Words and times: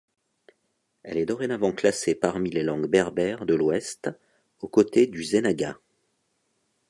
Elle 1.03 1.17
est 1.17 1.27
dorénavant 1.27 1.73
classée 1.73 2.15
parmi 2.15 2.49
les 2.49 2.63
langues 2.63 2.87
berbères 2.87 3.45
de 3.45 3.53
l'Ouest 3.53 4.09
au 4.59 4.67
coté 4.67 5.05
du 5.05 5.23
zenaga. 5.23 5.77